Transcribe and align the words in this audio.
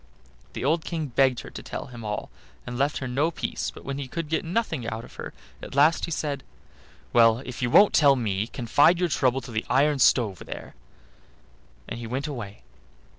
The 0.53 0.65
old 0.65 0.83
King 0.83 1.09
begged 1.09 1.41
her 1.41 1.51
to 1.51 1.61
tell 1.61 1.85
him 1.85 2.03
all, 2.03 2.31
and 2.65 2.75
left 2.75 2.97
her 2.97 3.07
no 3.07 3.29
peace, 3.29 3.69
but 3.71 3.83
he 3.99 4.07
could 4.07 4.29
get 4.29 4.43
nothing 4.43 4.87
out 4.87 5.03
of 5.05 5.13
her. 5.17 5.31
At 5.61 5.75
last 5.75 6.05
he 6.05 6.09
said: 6.09 6.43
"Well, 7.13 7.43
if 7.45 7.61
you 7.61 7.69
won't 7.69 7.93
tell 7.93 8.15
me, 8.15 8.47
confide 8.47 8.99
your 8.99 9.09
trouble 9.09 9.41
to 9.41 9.51
the 9.51 9.63
iron 9.69 9.99
stove 9.99 10.41
there," 10.47 10.73
and 11.87 11.99
he 11.99 12.07
went 12.07 12.25
away. 12.25 12.63